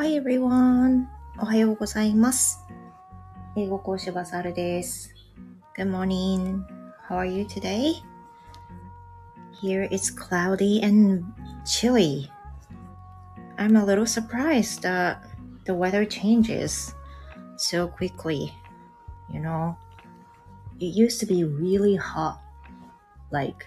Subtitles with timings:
[0.00, 1.06] Hi everyone!
[1.38, 2.60] おはようございます。
[3.56, 5.14] 英語講師バサルです。
[5.76, 6.62] Good morning!
[7.08, 7.94] How are you today?
[9.62, 11.24] Here it's cloudy and
[11.64, 12.30] chilly.
[13.58, 15.18] I'm a little surprised that
[15.64, 16.94] the weather changes
[17.56, 18.52] so quickly.
[19.32, 19.76] You know,
[20.78, 22.40] it used to be really hot
[23.30, 23.66] like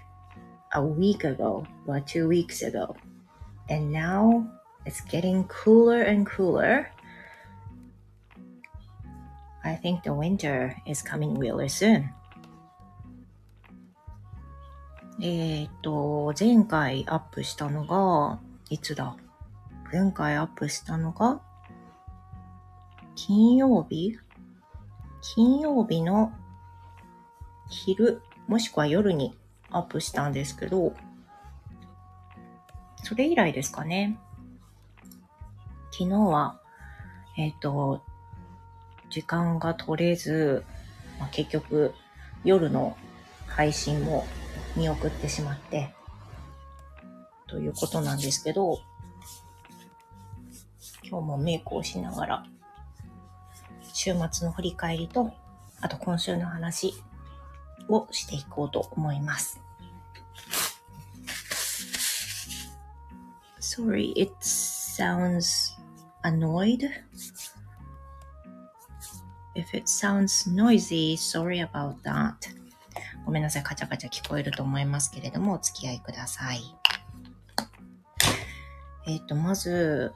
[0.73, 2.95] a week ago or two weeks ago.
[3.67, 4.47] And now
[4.86, 6.90] it's getting cooler and cooler.
[9.64, 12.12] I think the winter is coming really soon.
[15.20, 19.16] えっと、前回アップしたのが、いつだ
[19.92, 21.40] 前回アップしたのが、
[23.14, 24.18] 金曜日
[25.22, 26.32] 金曜日の
[27.70, 29.34] 昼、もしくは夜に
[29.70, 30.94] アップしたんですけど、
[33.02, 34.18] それ以来ですかね。
[35.96, 36.58] 昨日は、
[37.38, 38.02] えっ、と、
[39.10, 40.64] 時間が取れず、
[41.20, 41.94] まあ、結局
[42.42, 42.96] 夜の
[43.46, 44.26] 配信も
[44.74, 45.94] 見送ってしまって、
[47.46, 48.80] ということなんですけど、
[51.04, 52.46] 今日もメイクをしながら、
[53.92, 55.32] 週末の振り返りと、
[55.80, 56.92] あと今週の話
[57.88, 59.60] をしていこうと思います。
[63.60, 65.83] Sorry, it sounds
[66.23, 66.89] annoyed.
[69.55, 72.35] If it sounds noisy, sorry about that.
[73.25, 76.61] ごめんなさい、カチャカチャ聞こえると思いますけれども、お付き合いください。
[79.07, 80.13] えっ、と、まず、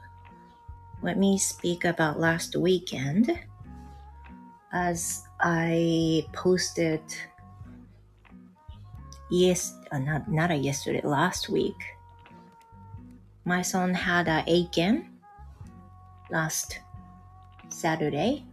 [1.02, 3.34] let me speak about last weekend.
[4.72, 7.00] As I posted
[9.30, 11.76] yes, uh, not, not a yesterday, last week.
[13.44, 15.10] My son had a Aiken
[16.29, 16.79] last
[17.69, 18.43] Saturday.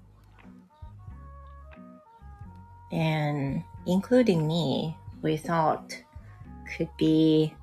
[2.92, 5.92] And including me, we thought
[6.76, 7.54] could be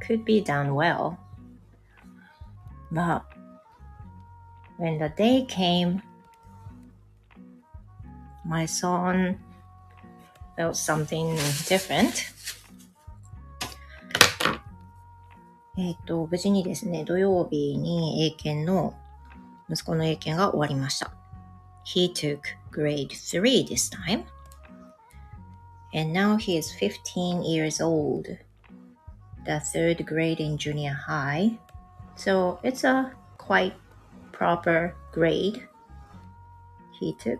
[0.00, 1.18] could be done well.
[2.90, 3.24] But
[4.76, 6.02] when the day came,
[8.44, 9.38] my son
[10.56, 11.34] felt something
[11.66, 12.32] different.
[15.80, 18.94] えっと、無事にですね、土曜日に英検の、
[19.70, 21.12] 息子の英検が終わりました。
[21.86, 22.40] He took
[22.72, 24.24] grade 3 this time.
[25.94, 28.24] And now he is 15 years old.
[29.44, 31.56] The third grade in junior high.
[32.16, 33.74] So it's a quite
[34.32, 35.62] proper grade
[37.00, 37.38] he took.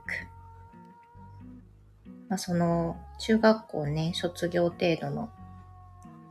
[2.28, 5.28] まあ、その中学校ね、卒業程度の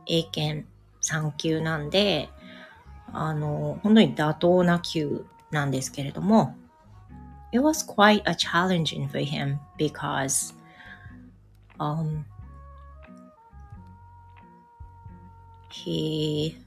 [0.06, 0.66] 英検
[1.07, 2.29] 3級なんで、
[3.11, 6.55] あの、本当に妥当な級なんですけれども、
[7.51, 10.53] it was quite a challenging for him because
[11.79, 12.25] um,
[15.69, 16.57] he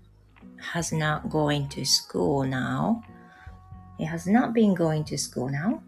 [0.59, 3.03] has not going to school now.
[3.99, 5.83] He has not been going to school now.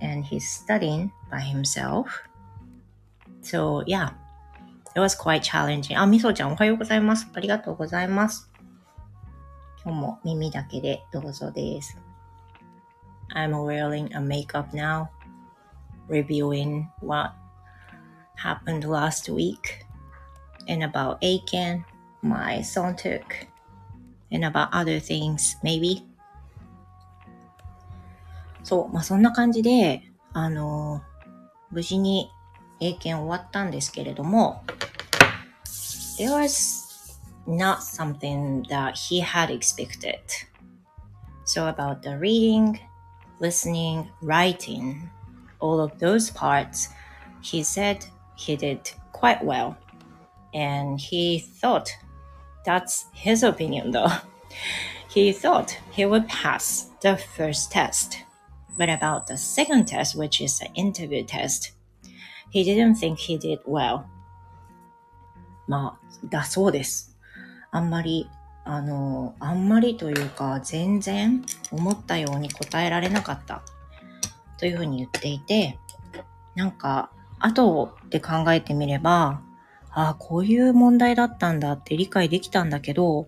[0.00, 2.22] And he's studying by himself.
[3.42, 4.10] So yeah,
[4.94, 5.98] it was quite challenging.
[5.98, 7.28] あ、みそちゃんおはようございます。
[7.34, 8.50] ありがとうございます。
[9.84, 11.98] 今日も耳だけでどうぞです。
[13.34, 15.08] I'm wearing a makeup now,
[16.08, 17.32] reviewing what
[18.36, 19.84] happened last week
[20.68, 21.84] and about Aiken,
[22.22, 23.22] my son took,
[24.30, 26.04] and about other things, maybe.
[28.62, 30.02] そう、まあそんな感じで、
[30.32, 31.02] あの
[31.70, 32.30] 無事に
[32.80, 34.62] 英検終わったんですけれども、
[36.18, 36.84] there was
[37.46, 40.18] not something that he had expected.
[41.44, 42.78] So about the reading,
[43.40, 45.10] listening, writing,
[45.60, 46.90] all of those parts,
[47.42, 48.04] he said
[48.36, 48.80] he did
[49.12, 49.76] quite well.
[50.54, 51.90] And he thought,
[52.64, 54.08] that's his opinion though.
[55.08, 58.18] He thought he would pass the first test.
[58.76, 61.72] But about the second test, which is the interview test,
[62.51, 64.03] he didn't think he did well.
[65.67, 67.17] まあ、だそうです。
[67.71, 68.29] あんまり、
[68.65, 73.61] あの、あんまりというか、全然思ったように答えられなかった。
[74.57, 75.77] というふうに言っていて、
[76.55, 79.41] なんか、後で考えてみれば、
[79.91, 83.27] ああ、こういう問題だったんだって理解できたんだけど、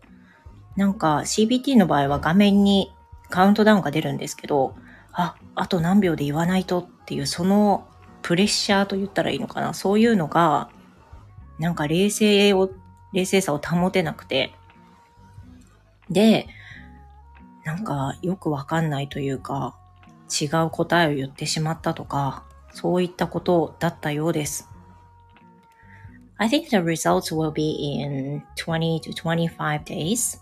[0.75, 2.93] なんか CBT の場合は画面に
[3.29, 4.75] カウントダウンが出るんですけど、
[5.11, 7.87] あ、あと何秒で言わないとっていうその
[8.21, 9.73] プレッシャーと言ったらいいのかな？
[9.73, 10.69] そういうのが、
[11.59, 12.71] なんか冷静を、
[13.13, 14.53] 冷静さを保てなくて。
[16.09, 16.47] で、
[17.63, 19.75] なんかよくわかんないというか、
[20.29, 24.69] 違う答えを言ってしまったとか、そういったことだったようです。
[26.37, 30.39] I think the results will be in 20 to 25 days.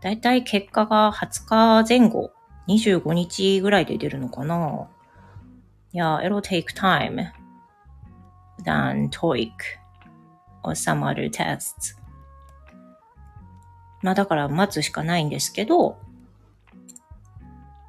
[0.00, 2.32] だいたい結果が20日前後、
[2.68, 4.88] 25日ぐらいで出るのかな？
[5.92, 7.20] Yeah, it'll take time
[8.64, 9.52] than TOEIC
[10.64, 11.96] or some other tests.
[14.02, 15.98] まあだから待つしかないんですけど、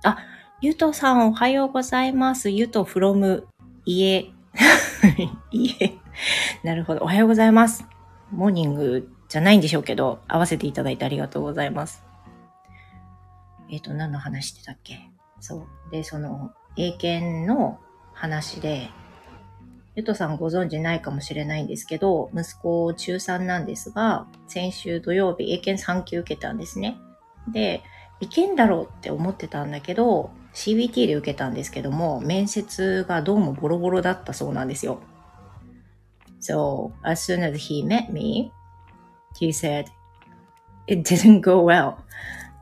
[0.03, 0.17] あ、
[0.61, 2.49] ゆとさんおはようございます。
[2.49, 3.43] ゆと from
[3.85, 4.31] 家。
[5.51, 5.99] 家。
[6.63, 7.01] なるほど。
[7.03, 7.85] おはようございます。
[8.31, 12.03] モーニングじゃないんでしょうけど、合わせていただいてありがとうございます。
[13.69, 15.11] えっ、ー、と、何の話してたっけ？
[15.39, 15.91] そう。
[15.91, 17.79] で、その、英検の
[18.17, 18.89] 話で、
[19.95, 26.97] ゆとさんご存知ないかもしれないんですけど、息子中3なんですが、先週土曜日英検3級受けたんですね。
[27.51, 27.83] で、
[28.19, 34.99] いけんだろうって思ってたんだけど、CBT で受けたんですけども、面接がどうもボロボロだったそうなんですよ。
[36.41, 38.51] So, as soon as he met me,
[39.39, 39.85] he said,
[40.87, 41.95] it didn't go well.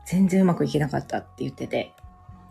[0.06, 1.94] 全然うまくいけなかったって言ってて、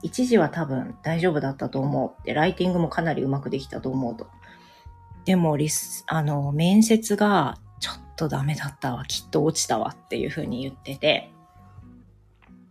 [0.06, 4.28] 一時は多分大丈夫だったと思うって、ライティングもかなりうまくできたと思うと。
[5.26, 11.32] でもリス、あの、面接がちょっとダメだったわ、きっと落ちたわっていうふうに言ってて、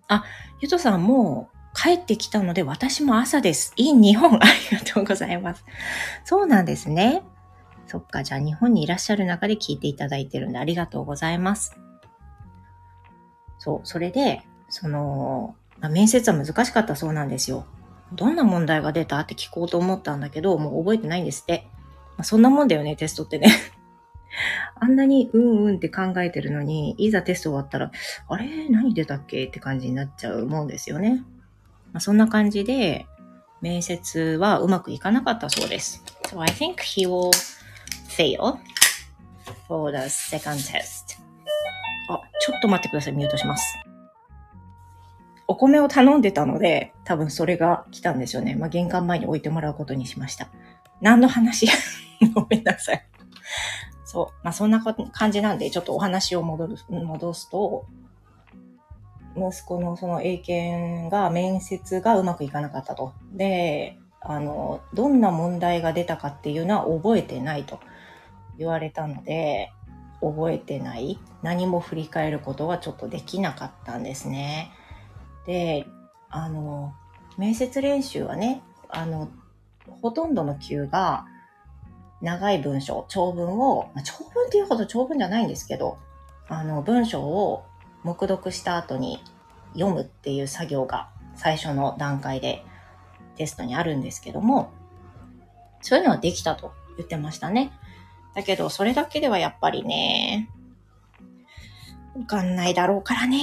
[0.07, 0.25] あ、
[0.61, 3.73] ゆとさんもう帰ってきたので私も朝です。
[3.75, 4.39] いい日本あ
[4.71, 5.65] りがとうございます。
[6.25, 7.25] そうなんですね。
[7.89, 11.77] そっか、じゃあ日本にいらっしゃる中で聞いていただいてるんでありがとうございます。
[13.59, 17.67] そう、それで、その、まあ、面接は難しかったそうなんですよ。
[18.13, 21.67] どんな問題が出たって聞こうと思ったんだけど、もう覚えてないんですって。
[22.17, 23.49] まあ、そんなもんだよね、テストってね。
[24.81, 27.91] あんなにうんうんって考えてるのに、いざテスト終わったら、
[28.29, 28.69] あれ？
[28.69, 29.45] 何出たっけ？
[29.47, 31.23] って感じになっちゃうもんですよね。
[31.93, 33.07] まあ、そんな感じで、
[33.61, 36.03] 面接はうまくいかなかったそうです。
[36.25, 37.31] So I think he will
[38.09, 38.59] fail
[39.67, 41.19] for the second test.
[42.11, 43.13] あ、ちょっと待ってください。
[43.15, 43.79] ミュートします。
[45.47, 48.55] お米を頼んでたので、多分それが来たんですよね。
[48.55, 50.49] まあ、玄関前に置いてもらうことにしました。
[51.01, 51.67] 何の話？
[52.35, 53.07] ごめんなさい。
[54.05, 54.45] そう。
[54.45, 54.83] まあ、そんな
[55.13, 57.85] 感じなんで、ちょっとお話を戻す戻すと、
[59.37, 63.13] 息子のその英検が、面接がうまくいかなかったと。
[63.33, 67.81] で、あの、どんな問題が出たかっていうのは覚えてないと
[68.57, 69.73] 言われたので、
[70.21, 71.19] 覚えてない。
[71.43, 74.71] 何も振り返ることがちょっとできなかったんですね。
[75.47, 75.87] で、
[76.31, 76.95] あの、
[77.37, 79.29] 面接練習はね、あの、
[80.03, 81.27] ほとんどの級が、
[82.25, 85.99] 長い文章、長文を、まあ、長文っていうほど長文じゃないんですけど、
[86.49, 87.65] あの、文章を
[88.03, 89.23] 黙読した後に
[89.75, 92.65] 読むっていう作業が最初の段階で
[93.37, 94.73] テストにあるんですけども、
[95.83, 97.73] そういうのはできたと言ってましたね。
[98.35, 100.49] だけど、それだけではやっぱりね、
[102.17, 103.39] わかんないだろうからね。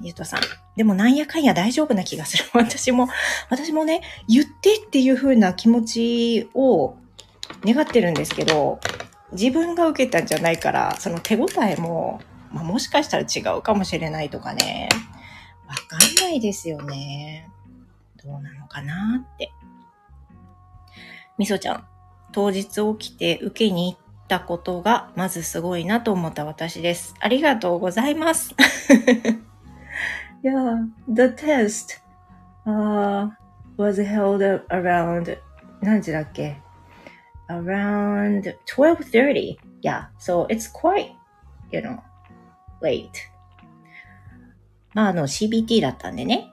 [0.00, 0.40] ゆうとさん。
[0.76, 2.44] でもなんやかんや大丈夫な気がする。
[2.54, 3.08] 私も、
[3.50, 6.96] 私もね、言ってっていう風な気持ちを
[7.64, 8.80] 願ってるんですけど、
[9.32, 14.88] 自分が受けたんじゃないから、その手応えも、まあ、もしかしたら違うかもしれないとかね、
[15.66, 17.48] わかんないですよね。
[18.22, 19.52] どうなのかなって。
[21.36, 21.84] みそちゃん、
[22.32, 27.14] 当日起きて受けに行ったことが、まずすごいなと思った私です。
[27.20, 28.54] ありがとうございます。
[30.42, 32.00] yeah, the test,
[32.66, 33.28] uh,
[33.76, 35.38] was held around,
[35.80, 36.60] 何時だっけ
[37.48, 39.58] around 12:30.
[39.82, 41.12] Yeah, so it's quite,
[41.70, 41.98] you know,
[42.80, 43.10] late.
[44.94, 46.52] まあ、あの CBT だったんでね、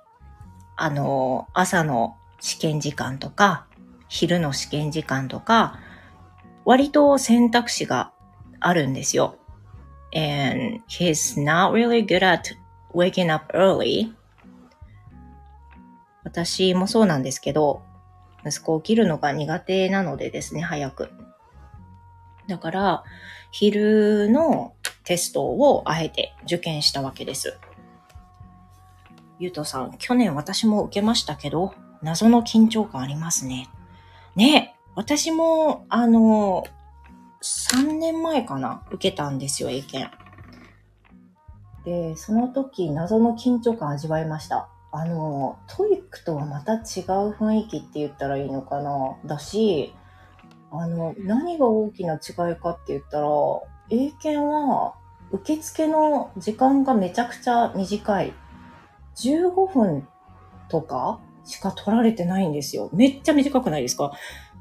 [0.75, 3.67] あの、朝の試験時間とか、
[4.07, 5.79] 昼の試験時間とか、
[6.65, 8.11] 割と選択肢が
[8.59, 9.35] あるんですよ。
[10.15, 12.55] And he's not really good at
[12.93, 14.13] waking up early.
[16.23, 17.81] 私もそうなんですけど、
[18.45, 21.09] 息子起きるのが苦手なのでですね、早く。
[22.47, 23.03] だから、
[23.51, 27.57] 昼のテストをあえて受験したわけです。
[29.39, 33.69] ゆうとさん、去年私も受けましたけど、謎の緊張感ありますね。
[34.35, 36.65] ね私も、あの、
[37.41, 40.11] 3年前かな、受けたんですよ、英検。
[41.85, 44.69] で、その時、謎の緊張感味わいました。
[44.91, 46.81] あの、 TOEIC とはまた違う
[47.31, 49.17] 雰囲気って言ったらいいのかな。
[49.25, 49.93] だし、
[50.71, 53.27] あの、何が大きな違いかって言ったら、
[53.89, 54.95] 英検は
[55.31, 58.33] 受付の時間がめちゃくちゃ短い。
[59.15, 60.07] 15分
[60.69, 62.89] とかしか取られてないんですよ。
[62.93, 64.11] めっちゃ短くないですか？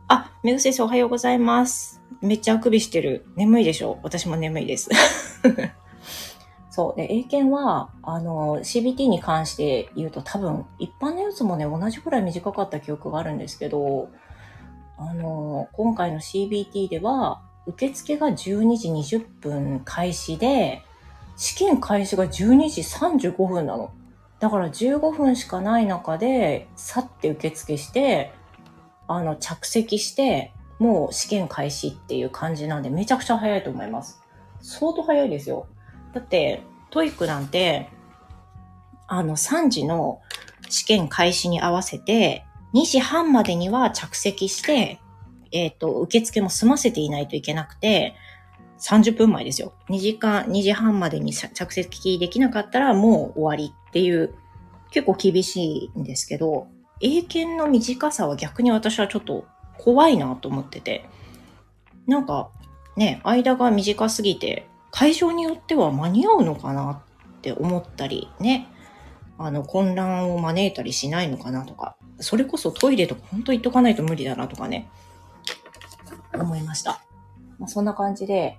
[0.08, 2.02] あ、メグ先生おはようございます。
[2.22, 3.26] めっちゃあくびしてる。
[3.36, 3.98] 眠いでしょ？
[4.02, 4.88] 私も眠いです。
[6.78, 6.96] そう。
[6.96, 14.10] で、英検は、あの、CBT に関して言うと多分、一般のやつもね、同じくらい短かった記憶があるんですけど、
[14.96, 20.84] あの、今回の CBT では、受付が12時20分開始で、
[21.34, 23.90] 試験開始が12時35分なの。
[24.38, 28.32] だから15分しかない中で、去って受付して、
[29.08, 34.22] あの、着席して、もう試験開始っていう感じなんで、めちゃくちゃ早いと思います。
[34.60, 35.66] 相当早いですよ。
[36.18, 37.88] だって、 TOEIC なんて、
[39.06, 40.20] あの、3時の
[40.68, 42.44] 試験開始に合わせて、
[42.74, 45.00] 2時半までには着席して、
[45.52, 48.16] えっ、ー、と、受付も済ませていないといけなくて、
[48.80, 49.72] 30分前ですよ。
[49.88, 54.34] 2時間、2時半までに着席できなかったらもう終わりっていう、
[54.90, 56.66] 結構厳しいんですけど、
[57.00, 59.46] 英検の短さは逆に私はちょっと
[59.78, 61.08] 怖いなと思ってて。
[62.06, 62.50] なんか、
[62.96, 67.02] ね、間が短すぎて、会場によっては間に合うのかな
[67.38, 68.68] って思ったり、ね。
[69.38, 71.96] あの、混乱を招いたりしないのかなとか。
[72.20, 74.88] それこそトイレとか本当行っとかないと無理だなとかね。
[76.34, 77.00] 思いました。
[77.58, 78.58] まあ、そんな感じで、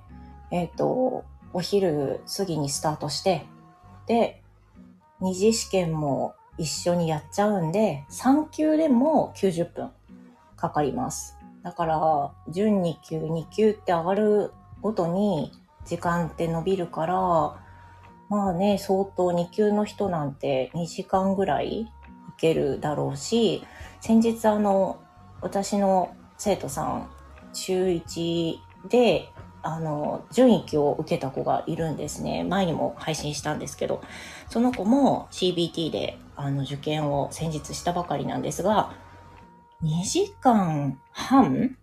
[0.52, 3.46] えっ、ー、と、お昼過ぎにスタートして、
[4.08, 4.42] で、
[5.20, 9.92] 二次試験も一緒にやっちゃうんで、3級でも90分
[10.56, 11.38] かかります。
[11.64, 15.52] だから、準2級、2級って上がるごとに
[15.90, 17.16] 時間って伸びるから、
[18.30, 21.92] まあね、相当2級の人なんて2時間ぐらい
[22.36, 23.64] 受けるだろうし、
[24.02, 25.00] 先日あの、
[25.42, 27.10] 私の生徒さん、
[27.54, 29.32] 中1で
[29.62, 32.44] あの、準1期を受けた子がいるんですね。
[32.44, 34.02] 前にも配信したんですけど、
[34.48, 38.94] その子も CBT であの受験を先日したばかりなんですが、
[39.84, 41.76] 2時間半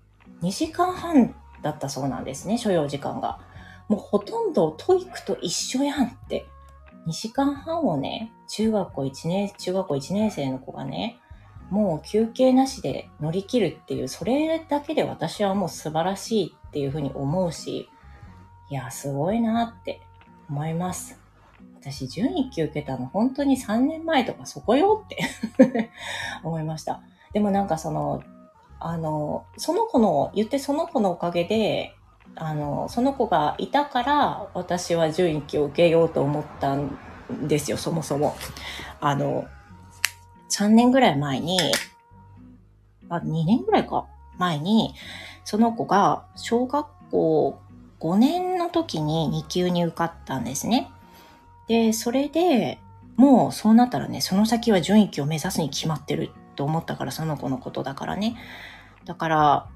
[0.42, 3.40] ?2 時間半だったそうなんですね、所要時間が。
[3.88, 6.46] もうほとんど TOEIC と一緒やんって。
[7.06, 11.20] 2時間半をね、中学校1年、中学校1年生の子がね、
[11.70, 17.88] もう休憩なしで乗り切るっていう、それだけで私はもう素晴らしいっていうふうに思うし、
[18.70, 20.00] いや、すごいなって
[20.48, 21.20] 思います。
[21.80, 25.18] 私、準1級受けたの本当に3年前とかそこよって
[26.42, 27.00] 思いました。
[27.32, 28.22] でもなんかその、
[28.80, 31.95] あの、その子の、言ってその子のおかげで、
[32.34, 36.98] あの、その子がいたから私は準1級を受けようと思ったん
[37.48, 38.36] ですよ、そもそも。
[39.00, 39.46] あの、
[40.50, 41.58] 3年ぐらい前に、
[43.08, 44.06] あ、2年ぐらいか
[44.38, 44.94] 前に、
[45.44, 47.58] その子が小学校
[48.00, 50.90] 5年の時に2級に受かったんですね。
[51.68, 52.78] で、それで、
[53.16, 58.36] もうそうなったらね、その先は順位を目指すに決まってると思ったから、その子のことだからね。
[59.04, 59.68] だから、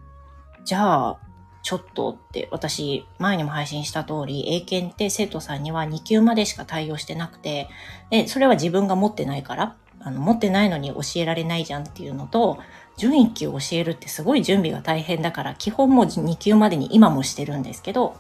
[0.64, 1.19] じゃあ、
[1.62, 7.69] ちょっとって私前にも配信した通り英検って生徒さんには2級までしか対応してなくて
[8.11, 12.59] でそれは自分が持ってないからあの持ってないのに教えられないじゃんっていうのと
[12.97, 18.17] 準1級教えるってすごい準備が大変だから基本も2級までに今もしてるんですけど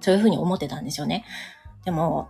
[0.00, 1.24] そういうふうに思ってたんですよね。
[1.84, 2.28] でも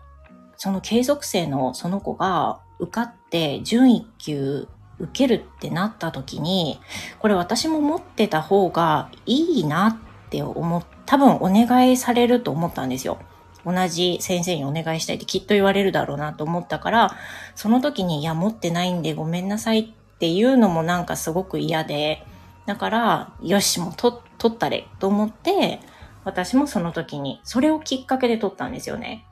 [0.56, 4.68] その継続生のその子が受かって準1級
[5.00, 6.80] 受けるってなった時に、
[7.18, 13.18] これ私も持ってた方がいいなって思っ、多分お願いされると思ったんですよ。
[13.64, 17.16] 同じ先生にお願いしたいってきっと言われるだろうなと思ったから、
[17.54, 22.24] その時に、いや、持ってないんでごめんなさいっていうのもなんかすごく嫌で、
[22.66, 24.14] だから、よし、もう取
[24.46, 25.80] ったれと思って、
[26.24, 29.24] 私もその時に、それをきっかけで取ったんですよね。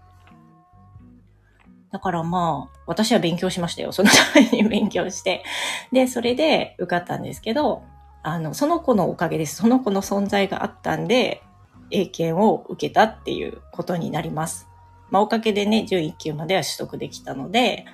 [1.97, 3.91] だからまあ、私は勉強しましたよ。
[3.91, 5.43] そのために勉強して。
[5.93, 7.85] で、それで受かったんですけど、
[8.23, 9.57] あの、その子のおかげです。
[9.57, 11.43] その子の存在があったんで、
[11.91, 14.69] 英検を受けたっていうことになります。
[15.09, 17.87] まあ、おかげでね、11級までは取得できたので、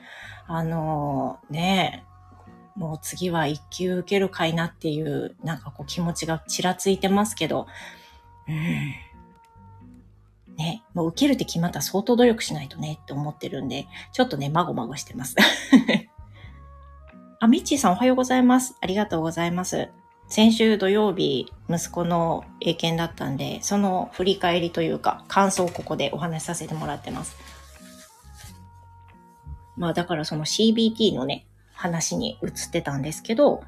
[0.48, 2.04] あのー、ね
[2.74, 7.68] もう次は1級受けるかいなっていう、なんかこう気持ちがちらついてますけど、
[8.48, 8.94] うん。
[10.56, 15.36] ね、もう受けるって決まったら相当努力しないとねって思ってるんで、ちょっとね、まごまごしてます。
[17.40, 18.76] あ、ミッチーさんおはようございます。
[18.80, 19.88] ありがとうございます。
[20.28, 27.36] 先週土曜日、息子の英検だったんで、その振り返りというか、感想をここでお話しさせてもらってます。
[29.76, 33.62] まあだからその CBT のね、話に移ってたんですけど、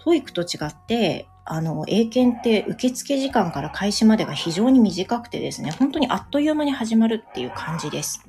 [0.00, 8.24] TOEIC と違って、あの、英検って受付時間から開始までが非常に短くてですね、本当にあっという間に始まるっていう感じです。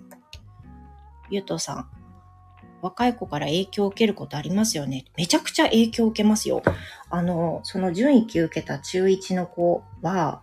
[1.30, 1.86] ゆうとさん、
[2.82, 5.06] 若い子から影響を受けることありますよね。
[5.18, 6.63] めちゃくちゃ影響を受けますよ。
[7.12, 10.42] あの、その準1級受けた中1の子は、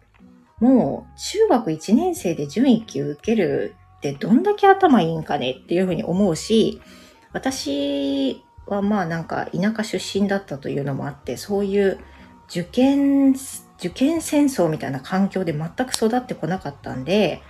[0.60, 6.80] もう中学1年生で準1級受けるってどんだけ頭いいんかねっていうふうに思うし、
[7.32, 11.98] 私はまあなんか田舎出身だったというのもあって、そういう
[12.48, 13.34] 受験、
[13.78, 17.42] 受験戦争みたいな環境で全く育ってこなかったんで、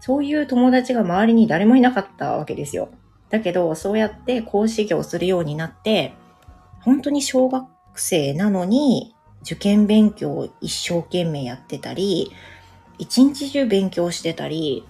[0.00, 2.88] そういう友達が周りに誰もいなかったわけですよ。
[3.30, 6.14] だけど、そうやって講師業をするようになって、
[6.80, 7.66] 本当に小学
[7.96, 12.32] 生なのに受験勉強を一生懸命やってたり、
[12.98, 14.84] 一日中勉強してたり、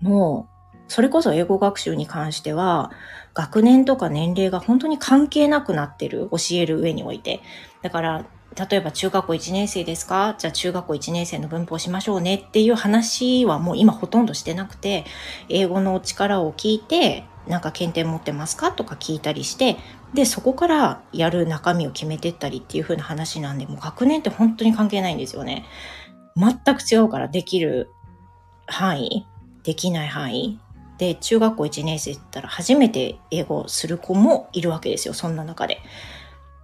[0.00, 0.55] もう、
[0.88, 2.90] それこそ英語学習に関しては、
[3.34, 7.40] 学年とか年齢が本当に関係なくなってる、教える上において。
[7.82, 8.24] だから、
[8.70, 10.34] 例えば中学校1年生ですか？
[10.38, 15.04] じゃあ中学校1年生の文法しましょうねっていう話はもう今ほとんどしてなくて、
[15.50, 18.72] 英語の力を聞いて、なんか検定持ってますか？
[18.72, 19.76] とか聞いたりして、
[20.14, 25.66] で、そこからやる中身を決めてったりっていう風な話なんで、もう学年って本当に関係ないんですよね。
[26.36, 27.90] 全く違うからできる
[28.66, 29.26] 範囲、
[29.64, 30.58] できない範囲？
[30.98, 35.80] で、中学校1年生って言ったら初めて英語をする子もいるわけですよ、そんな中で。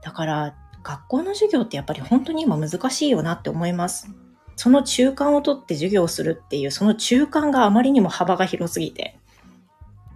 [0.03, 4.09] だから、学校の授業ってやっぱり本当に今難しいよなって思います。
[4.57, 9.19] その中間を取って授業するっていう、その中間があまりにも幅が広すぎて。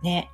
[0.03, 0.31] ね。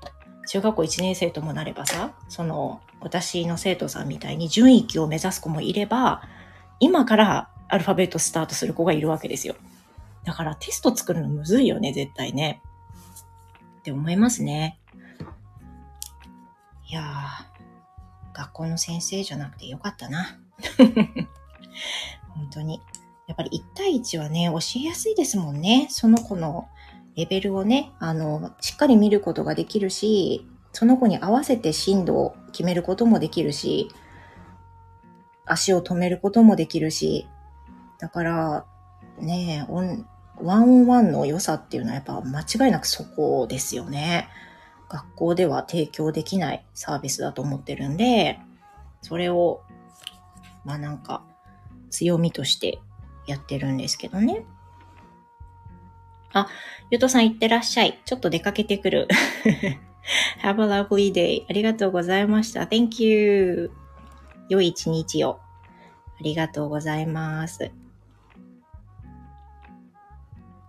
[0.49, 6.23] 中学校1年生ともなればさ、その、私の生徒さんみたいに順位級を目指す子もいれば、
[6.81, 9.55] 今からアルファベットスタートする子がいるわけですよ。
[10.25, 12.63] だからテスト作るのむずいよね、絶対ね。
[13.83, 14.79] って思いますね。
[16.89, 20.39] いやー、学校の先生じゃなくてよかったな。
[22.31, 22.81] 本当に。
[23.27, 25.89] やっぱり1対1はね、教えやすいですもんね。
[25.91, 26.69] その子の
[27.17, 33.89] レベルをね、あの、しっかり見ることができるし、その子に合わせて進路を決めることもできるし、
[35.45, 37.27] 足を止めることもできるし、
[37.99, 38.67] だから、
[39.19, 39.73] ねえ、
[40.41, 44.29] ワンオンワンの良さっていうのはやっぱ間違いなくそこですよね。
[44.89, 48.39] 学校では提供できないサービスだと思ってるんで、
[49.01, 49.63] それを、
[50.65, 51.23] まあなんか、
[51.91, 52.79] 強みとして
[53.27, 54.45] やってるんですけどね。
[56.33, 56.49] あ、
[56.91, 58.01] ゆとさんいってらっしゃい。
[58.05, 59.09] ちょっと出かけてくる。
[60.43, 61.45] Have a lovely day.
[61.49, 62.63] ありがとうございました。
[62.63, 63.71] Thank you.
[64.49, 65.41] 良い一日を。
[66.21, 67.71] ありがとうございます。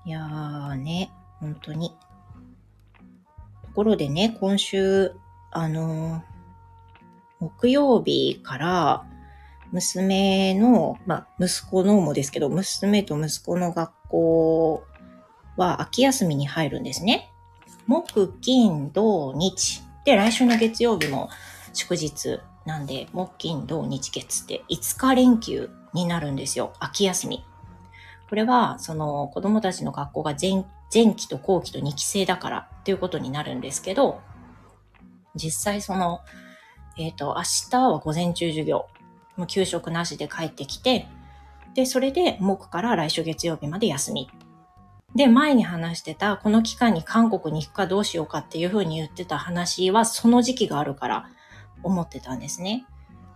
[0.06, 1.90] いやーね、本当に。
[1.90, 5.14] ところでね、今週、
[5.52, 6.22] あのー、
[7.40, 9.06] 木曜日から
[9.72, 14.84] 娘の、まあ、息子のもですけど、娘と息子の学校
[15.58, 17.32] は秋休みに入るんですね。
[17.88, 19.84] 木、金、土、日。
[20.06, 21.30] で、来週の月曜日も
[21.74, 26.74] 祝日なんで、木、金、土、日、月って5日連休になるんですよ。
[26.80, 27.46] 秋休み。
[28.34, 34.22] これは、その子供たちの学校が前前期と後期と2期生だからっていうことになるんですけど、
[35.36, 36.22] 実際その、
[36.98, 38.88] えっ、ー、と、明日は午前中授業、
[39.38, 41.06] もう給食なしで帰ってきて、
[41.76, 44.32] で、それで木から来週月曜日まで休み。
[45.14, 51.30] で、前に話してた、この期間に韓国に行くかどうしようかっていうふうに言ってた話は、その時期があるから
[51.84, 52.88] 思ってたんですね。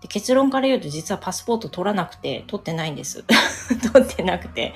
[0.01, 3.23] で結論から言うと実はパスポート取らなくて、取ってないんです。
[3.93, 4.73] 取ってなくて。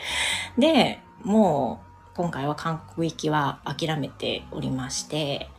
[0.57, 1.81] で、も
[2.13, 5.49] う今回は韓国行きは諦めておりまして、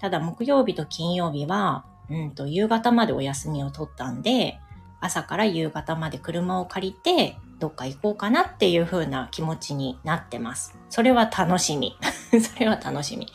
[0.00, 4.60] ただ木曜日と金曜日は、うんと、夕方までお休みを取ったんで、
[5.00, 10.76] 朝から夕方まで車を借りて、どっか行こうかなっていう風な気持ちになってます。
[10.90, 11.96] それは楽しみ。
[12.30, 13.26] それは楽しみ。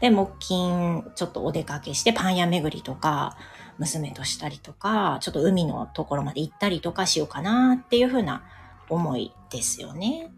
[0.00, 3.36] で、木金、ちょっとお出かけしてパン屋巡りとか、
[3.78, 8.42] 娘としたりとか、ちょっと海のところまで行ったりとかしようかなっていう風な
[8.88, 10.30] 思いですよね。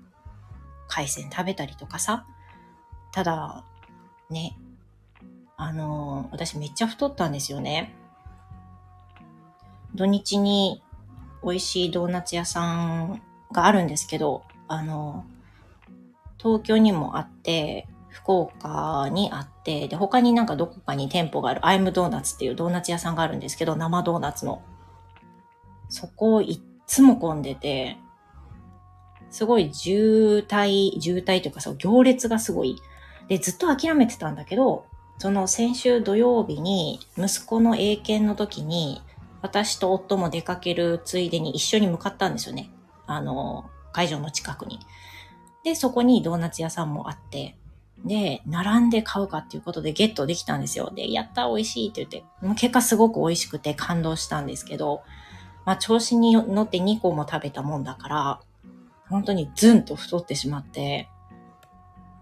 [0.89, 2.27] 海鮮食べたりとかさ。
[3.13, 3.65] ただ、
[4.31, 4.59] ね、
[5.57, 7.95] あの、私めっちゃ太ったんですよね。
[9.95, 10.83] 土日に
[11.43, 13.23] 美味しいドーナツ屋さん
[13.53, 15.25] があるんですけど、あの、
[16.39, 24.63] 東京にもあって、福岡にあって、で、他になんかどこかに店舗がある、アイムドーナツっていうドーナツ屋さんがあるんですけど、生ドーナツの。
[25.89, 27.97] そこをいっつも混んでて、
[29.31, 32.81] すごい渋滞、渋滞というかそう、行列がすごい。
[33.29, 34.87] で、ずっと諦めてたんだけど、
[35.19, 39.01] その先週土曜日に息子の英検の時に、
[39.43, 42.71] 私と夫も出かけるついでに一緒に向かったんですよね。
[43.07, 44.81] あの、会場の近くに。
[45.63, 47.57] で、そこにドーナツ屋さんもあって、
[48.05, 50.93] で、並んで買うかっていうことでゲットできたんですよ。
[50.95, 55.03] で、やった美味しいって言って、もう結果すごく美味しくて感動したんですけど、
[55.65, 58.41] まあ調子に乗って2個も食べたもんだから、
[59.09, 61.09] 本当にズンと太ってしまって、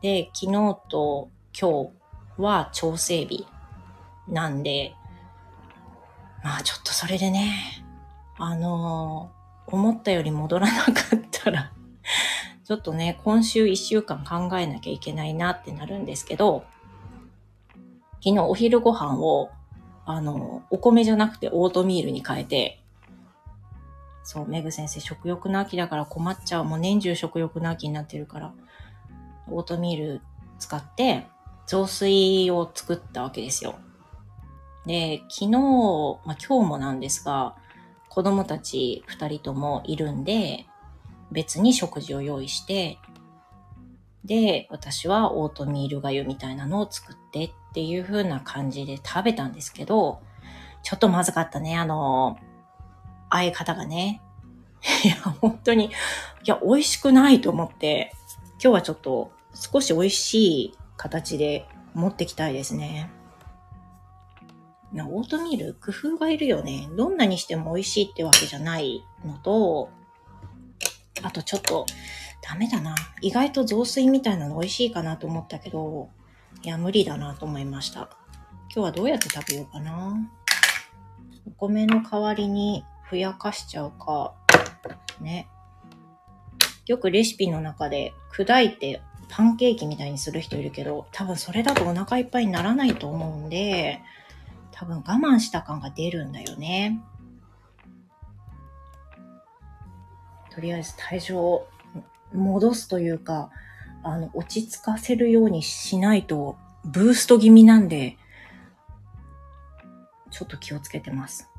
[0.02, 1.90] で、昨日と今
[2.38, 3.46] 日は調整日
[4.28, 4.94] なんで、
[6.42, 7.84] まあちょっとそれでね、
[8.38, 11.72] あのー、思ったより戻らなかったら
[12.66, 16.64] ちょっとね、今週一週間考えなきゃいけないなってなるんですけど、
[18.14, 19.50] 昨日お昼ご飯を、
[20.04, 22.80] あの、お米じゃなくてオートミールに変えて、
[24.24, 26.64] そう、メグ先生、食欲の秋だから困っちゃう。
[26.64, 28.52] もう年中食欲の秋になってるから、
[29.48, 30.20] オートミール
[30.58, 31.28] 使って、
[31.68, 33.76] 雑炊を作ったわけですよ。
[34.86, 37.54] で、昨日、まあ今日もなんですが、
[38.08, 40.66] 子供たち二人ともいるんで、
[41.30, 42.98] 別に食事を用意して、
[44.24, 50.20] で、私はオートミールがゆみたいなのを作ってっていう風な感じで食べたんですけど、
[50.82, 51.76] ちょっとまずかったね。
[51.76, 52.38] あの、
[53.30, 54.20] 相方がね。
[55.04, 55.90] いや、本当に、い
[56.44, 58.12] や、美味しくないと思って、
[58.62, 60.34] 今日はちょっと少し美味し
[60.64, 63.10] い形で持ってきたいですね。
[64.94, 66.88] オートミール工夫がいるよね。
[66.96, 69.90] どんなにしても美味しいってわけじゃないのと、
[71.26, 71.86] あとちょっと、
[72.40, 72.94] ダメだな。
[73.20, 76.10] 意外と雑炊みたいなの美味しいかなと思ったけど、
[76.62, 78.08] いや、無理だなと思いました。
[78.72, 80.16] 今日はどうやって食べようかな。
[81.46, 84.34] お米の代わりにふやかしちゃうか、
[85.20, 85.48] ね。
[86.86, 94.00] よくレシピの中で砕いてパンケーキみたいにする人いるけど、多分それだとお腹いっぱいにならないと思うんで、
[94.70, 97.00] 多分我慢した感が出るんだよね。
[100.56, 101.68] とりあえず体重を
[102.32, 103.50] 戻すというか、
[104.02, 108.16] あの、落ち着かせるようにしないと、ブースト気味なんで、
[110.30, 111.50] ちょっと気をつけてます。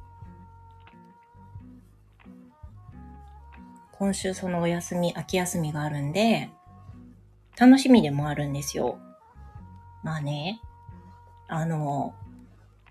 [3.92, 6.50] 今週そのお休み、秋休みがあるんで、
[7.56, 8.98] 楽しみでもあるんですよ。
[10.02, 10.60] まあね、
[11.48, 12.16] あの、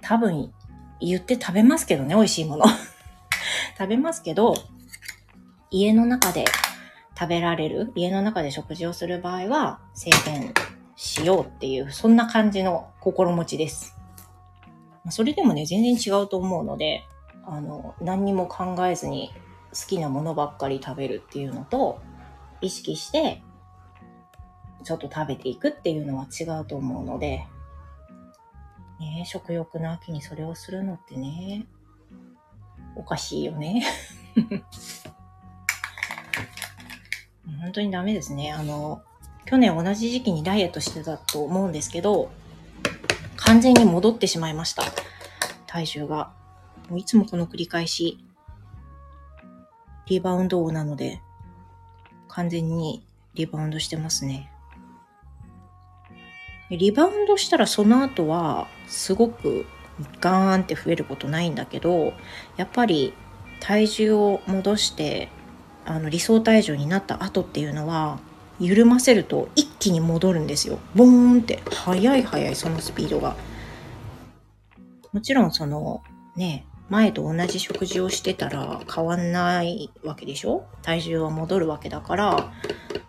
[0.03, 0.53] 多分
[1.01, 2.66] 言って食べますけどね、美味しいもの。
[3.77, 4.55] 食べますけど、
[5.71, 6.45] 家の中で
[7.19, 10.55] 食べられる、家の中で食事をする場合は制限
[10.97, 13.97] しようっていう、そんな感じの心持ちです。
[15.11, 17.05] それでもね、全然違うと思うので、
[17.45, 19.33] あの、何にも考えずに
[19.73, 22.01] 好きなものばっかり食べるっていうのと、
[22.61, 23.43] 意識して、
[24.85, 27.47] ちょっと食べていくっていうのは違うと思うので、
[28.99, 31.67] ね食欲の秋にそれをするのってね、
[32.95, 33.85] おかしいよね。
[37.61, 38.53] 本当にダメですね。
[38.53, 39.03] あの、
[39.45, 42.31] 去年同じ時期にダイエットしてたと思うんですけど、
[43.37, 44.83] 完全に戻ってしまいました。
[45.67, 46.33] 体重が。
[46.89, 48.19] もういつもこの繰り返し、
[50.07, 51.21] リバウンド王なので、
[52.29, 53.05] 完全に
[53.35, 54.51] リバウンドしてますね。
[56.71, 59.67] リバウンドしたらその後は、すごく
[60.21, 62.13] ガーンって増えることないんだけど、
[62.57, 63.15] やっぱり
[63.61, 65.29] 体重を戻して
[65.87, 68.18] あの理想体重になった後っていうのは
[68.61, 70.79] 緩ませると一気に戻るんですよ。
[70.94, 71.62] ボーンって。
[71.70, 73.37] 速い速いそのスピードが。
[75.12, 76.03] もちろんその
[76.37, 80.66] ね前と同じ食事をしてたら変わんないわけでしょ？
[80.83, 82.53] 体重は戻るわけだから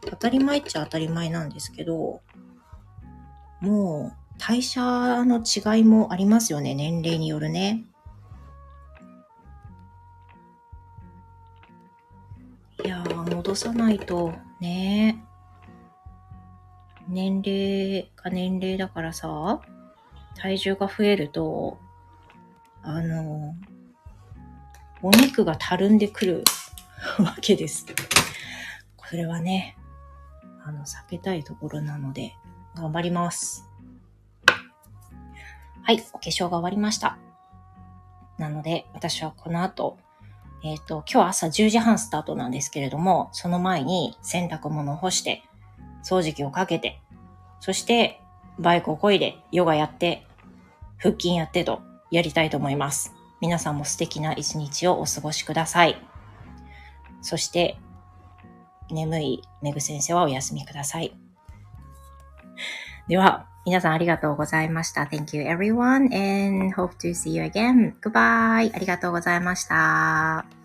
[0.09, 2.21] 当たり前っちゃ当たり前なんですけど
[3.59, 7.83] もう代謝の違いもありますよね年齢によるね。
[13.47, 15.23] 戻さないと、ね
[17.07, 19.61] 年齢が年齢だからさ、
[20.35, 21.77] 体重が増えると、
[22.83, 23.55] あの、
[25.01, 26.43] お肉がたるんでくる
[27.23, 27.85] わけです。
[28.97, 29.77] これはね、
[30.65, 32.35] あの、避けたいところなので、
[32.75, 33.65] 頑張ります。
[35.83, 37.17] はい、お化粧が終わりました。
[38.37, 39.97] なので、私はこの後、
[40.67, 45.43] えっ、ー、と、今日朝10時半スタートなんですけれども、その前に洗濯物を干して、
[46.03, 46.99] 掃除機をかけて、
[47.61, 48.21] そして
[48.59, 50.25] バイクを漕いで、ヨガやって、
[50.97, 53.13] 腹筋やってとやりたいと思います。
[53.39, 55.95] 皆さんも素敵な一日をお過ごしください。
[57.21, 57.77] そして、
[58.91, 61.15] 眠いメグ先生はお休みください。
[63.07, 65.03] では、皆さんありがとうございました。
[65.03, 67.93] Thank you everyone and hope to see you again.
[68.01, 68.73] Goodbye.
[68.73, 70.56] ありがとうございました。